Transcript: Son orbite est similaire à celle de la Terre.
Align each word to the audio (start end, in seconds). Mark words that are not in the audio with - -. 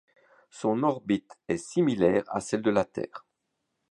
Son 0.49 0.81
orbite 0.81 1.31
est 1.47 1.57
similaire 1.59 2.23
à 2.29 2.39
celle 2.39 2.63
de 2.63 2.71
la 2.71 2.85
Terre. 2.85 3.27